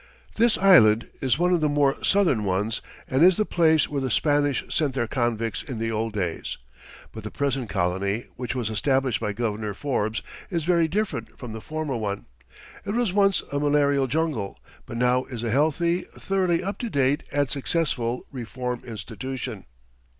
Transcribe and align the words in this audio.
This 0.35 0.57
island 0.57 1.07
is 1.21 1.37
one 1.37 1.53
of 1.53 1.61
the 1.61 1.69
more 1.69 2.03
southern 2.03 2.43
ones, 2.43 2.81
and 3.07 3.21
is 3.21 3.37
the 3.37 3.45
place 3.45 3.87
where 3.87 4.01
the 4.01 4.09
Spanish 4.09 4.65
sent 4.67 4.95
their 4.95 5.05
convicts 5.05 5.61
in 5.61 5.77
the 5.77 5.91
old 5.91 6.13
days. 6.13 6.57
But 7.11 7.23
the 7.23 7.29
present 7.29 7.69
colony, 7.69 8.25
which 8.35 8.55
was 8.55 8.71
established 8.71 9.19
by 9.21 9.33
Governor 9.33 9.75
Forbes, 9.75 10.23
is 10.49 10.63
very 10.63 10.87
different 10.87 11.37
from 11.37 11.53
the 11.53 11.61
former 11.61 11.97
one. 11.97 12.25
It 12.83 12.95
was 12.95 13.13
once 13.13 13.43
a 13.51 13.59
malarial 13.59 14.07
jungle, 14.07 14.57
but 14.87 14.97
now 14.97 15.25
is 15.25 15.43
a 15.43 15.51
healthy, 15.51 16.05
thoroughly 16.17 16.63
up 16.63 16.79
to 16.79 16.89
date 16.89 17.21
and 17.31 17.47
successful 17.51 18.25
reform 18.31 18.81
institution. 18.83 19.65